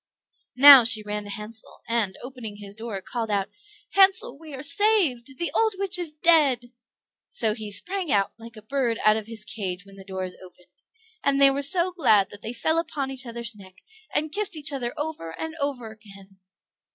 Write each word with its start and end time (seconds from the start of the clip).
Now 0.55 0.83
she 0.83 1.03
ran 1.03 1.25
to 1.25 1.29
Hansel, 1.29 1.83
and, 1.87 2.17
opening 2.23 2.55
his 2.55 2.73
door, 2.73 3.03
called 3.03 3.29
out, 3.29 3.49
"Hansel, 3.91 4.39
we 4.39 4.55
are 4.55 4.63
saved; 4.63 5.37
the 5.37 5.51
old 5.53 5.75
witch 5.77 5.99
is 5.99 6.11
dead!" 6.15 6.71
So 7.27 7.53
he 7.53 7.71
sprang 7.71 8.11
out, 8.11 8.31
like 8.39 8.57
a 8.57 8.63
bird 8.63 8.97
out 9.05 9.15
of 9.15 9.27
his 9.27 9.45
cage 9.45 9.85
when 9.85 9.97
the 9.97 10.03
door 10.03 10.23
is 10.23 10.35
opened; 10.43 10.81
and 11.23 11.39
they 11.39 11.51
were 11.51 11.61
so 11.61 11.91
glad 11.91 12.31
that 12.31 12.41
they 12.41 12.51
fell 12.51 12.79
upon 12.79 13.11
each 13.11 13.27
other's 13.27 13.53
neck, 13.53 13.83
and 14.11 14.31
kissed 14.31 14.57
each 14.57 14.73
other 14.73 14.91
over 14.97 15.39
and 15.39 15.53
over 15.57 15.91
again. 15.91 16.39